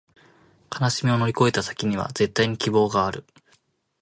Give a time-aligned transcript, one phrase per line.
[0.79, 3.23] 悲しみを乗り越えた先には、絶対に希望がある